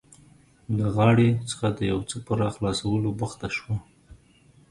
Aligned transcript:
له 0.77 0.85
غاړې 0.95 1.29
څخه 1.49 1.67
د 1.77 1.79
یو 1.91 1.99
څه 2.09 2.15
په 2.25 2.31
راخلاصولو 2.41 3.09
بوخته 3.19 3.47
شوه. 3.57 3.75